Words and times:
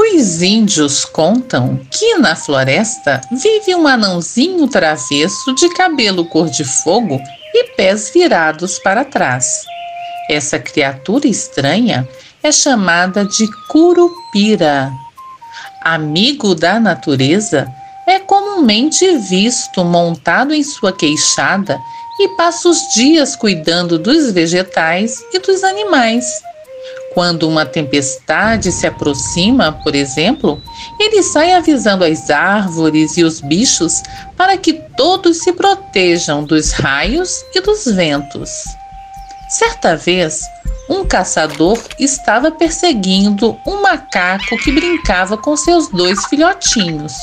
Os 0.00 0.42
índios 0.42 1.04
contam 1.04 1.80
que 1.90 2.14
na 2.18 2.36
floresta 2.36 3.20
vive 3.32 3.74
um 3.74 3.84
anãozinho 3.88 4.68
travesso 4.68 5.52
de 5.56 5.68
cabelo 5.70 6.24
cor 6.24 6.48
de 6.48 6.62
fogo 6.62 7.20
e 7.52 7.64
pés 7.74 8.08
virados 8.14 8.78
para 8.78 9.04
trás. 9.04 9.64
Essa 10.30 10.56
criatura 10.56 11.26
estranha 11.26 12.08
é 12.44 12.52
chamada 12.52 13.24
de 13.24 13.44
curupira. 13.68 14.88
Amigo 15.82 16.54
da 16.54 16.78
natureza, 16.78 17.66
é 18.06 18.20
comumente 18.20 19.18
visto 19.18 19.84
montado 19.84 20.54
em 20.54 20.62
sua 20.62 20.92
queixada 20.92 21.76
e 22.20 22.28
passa 22.36 22.68
os 22.68 22.94
dias 22.94 23.34
cuidando 23.34 23.98
dos 23.98 24.30
vegetais 24.30 25.18
e 25.32 25.40
dos 25.40 25.64
animais. 25.64 26.24
Quando 27.18 27.48
uma 27.48 27.66
tempestade 27.66 28.70
se 28.70 28.86
aproxima, 28.86 29.72
por 29.72 29.96
exemplo, 29.96 30.62
ele 31.00 31.20
sai 31.20 31.52
avisando 31.52 32.04
as 32.04 32.30
árvores 32.30 33.16
e 33.16 33.24
os 33.24 33.40
bichos 33.40 34.04
para 34.36 34.56
que 34.56 34.74
todos 34.96 35.38
se 35.38 35.52
protejam 35.52 36.44
dos 36.44 36.70
raios 36.70 37.44
e 37.52 37.60
dos 37.60 37.86
ventos. 37.86 38.48
Certa 39.48 39.96
vez, 39.96 40.42
um 40.88 41.04
caçador 41.04 41.76
estava 41.98 42.52
perseguindo 42.52 43.58
um 43.66 43.82
macaco 43.82 44.56
que 44.62 44.70
brincava 44.70 45.36
com 45.36 45.56
seus 45.56 45.88
dois 45.88 46.24
filhotinhos. 46.26 47.14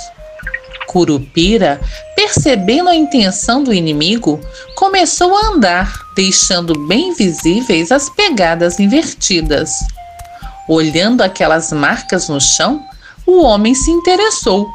Curupira, 0.88 1.80
percebendo 2.16 2.90
a 2.90 2.96
intenção 2.96 3.64
do 3.64 3.74
inimigo, 3.74 4.40
começou 4.76 5.36
a 5.36 5.48
andar, 5.48 5.94
deixando 6.16 6.88
bem 6.88 7.14
visíveis 7.14 7.92
as 7.92 8.10
pegadas 8.10 8.80
invertidas. 8.80 9.72
Olhando 10.68 11.22
aquelas 11.22 11.72
marcas 11.72 12.28
no 12.28 12.42
chão, 12.42 12.84
o 13.26 13.42
homem 13.42 13.76
se 13.76 13.92
interessou. 13.92 14.68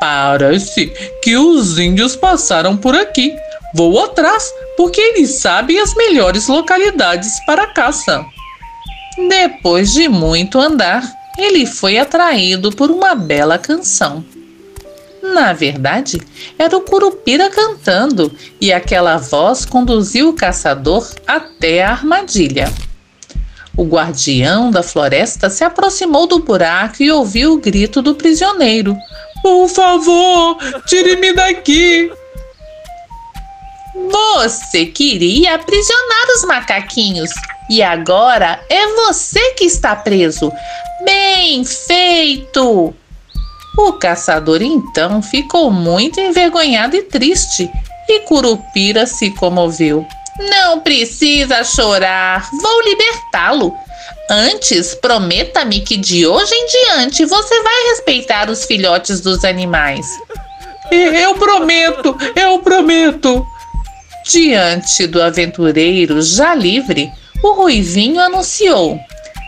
Parece 0.00 0.86
que 1.22 1.36
os 1.36 1.78
índios 1.78 2.14
passaram 2.14 2.76
por 2.76 2.94
aqui. 2.94 3.34
Vou 3.74 4.02
atrás, 4.04 4.50
porque 4.76 5.00
eles 5.00 5.40
sabem 5.40 5.78
as 5.78 5.94
melhores 5.94 6.46
localidades 6.46 7.38
para 7.46 7.64
a 7.64 7.72
caça. 7.72 8.24
Depois 9.28 9.92
de 9.92 10.08
muito 10.08 10.60
andar, 10.60 11.02
ele 11.36 11.66
foi 11.66 11.98
atraído 11.98 12.70
por 12.70 12.90
uma 12.90 13.14
bela 13.14 13.58
canção. 13.58 14.24
Na 15.22 15.52
verdade, 15.52 16.20
era 16.58 16.76
o 16.76 16.80
Curupira 16.80 17.50
cantando 17.50 18.32
e 18.60 18.72
aquela 18.72 19.16
voz 19.16 19.64
conduziu 19.64 20.28
o 20.28 20.32
caçador 20.32 21.08
até 21.26 21.84
a 21.84 21.90
armadilha. 21.90 22.72
O 23.76 23.84
guardião 23.84 24.70
da 24.70 24.82
floresta 24.82 25.48
se 25.48 25.62
aproximou 25.62 26.26
do 26.26 26.40
buraco 26.40 27.02
e 27.02 27.10
ouviu 27.10 27.52
o 27.52 27.58
grito 27.58 28.02
do 28.02 28.14
prisioneiro: 28.14 28.96
Por 29.42 29.68
favor, 29.68 30.56
tire-me 30.86 31.32
daqui! 31.32 32.10
Você 34.10 34.86
queria 34.86 35.54
aprisionar 35.54 36.26
os 36.36 36.44
macaquinhos 36.44 37.30
e 37.68 37.82
agora 37.82 38.60
é 38.68 38.86
você 38.94 39.54
que 39.54 39.64
está 39.64 39.94
preso. 39.94 40.52
Bem 41.04 41.64
feito! 41.64 42.94
O 43.78 43.92
caçador 43.92 44.60
então 44.60 45.22
ficou 45.22 45.70
muito 45.70 46.18
envergonhado 46.18 46.96
e 46.96 47.02
triste, 47.02 47.70
e 48.08 48.20
Curupira 48.20 49.06
se 49.06 49.30
comoveu. 49.30 50.04
Não 50.36 50.80
precisa 50.80 51.62
chorar, 51.62 52.44
vou 52.60 52.82
libertá-lo. 52.82 53.72
Antes, 54.28 54.96
prometa-me 54.96 55.80
que 55.80 55.96
de 55.96 56.26
hoje 56.26 56.52
em 56.52 56.66
diante 56.66 57.24
você 57.24 57.62
vai 57.62 57.82
respeitar 57.90 58.50
os 58.50 58.64
filhotes 58.64 59.20
dos 59.20 59.44
animais. 59.44 60.06
Eu 60.90 61.36
prometo, 61.36 62.16
eu 62.34 62.58
prometo. 62.58 63.46
Diante 64.26 65.06
do 65.06 65.22
aventureiro 65.22 66.20
já 66.20 66.52
livre, 66.52 67.08
o 67.44 67.52
Ruivinho 67.52 68.20
anunciou: 68.20 68.98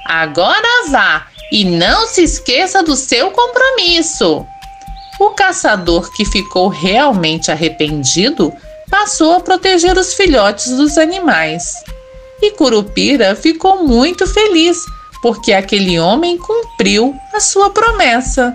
Agora 0.06 0.88
vá 0.88 1.26
e 1.50 1.64
não 1.64 2.06
se 2.06 2.22
esqueça 2.22 2.82
do 2.82 2.94
seu 2.94 3.30
compromisso. 3.30 4.46
O 5.18 5.30
caçador, 5.30 6.10
que 6.12 6.24
ficou 6.24 6.68
realmente 6.68 7.50
arrependido, 7.50 8.52
passou 8.90 9.34
a 9.34 9.40
proteger 9.40 9.96
os 9.98 10.14
filhotes 10.14 10.70
dos 10.76 10.96
animais. 10.96 11.74
E 12.42 12.52
Curupira 12.52 13.36
ficou 13.36 13.86
muito 13.86 14.26
feliz, 14.26 14.78
porque 15.22 15.52
aquele 15.52 16.00
homem 16.00 16.38
cumpriu 16.38 17.14
a 17.34 17.40
sua 17.40 17.70
promessa. 17.70 18.54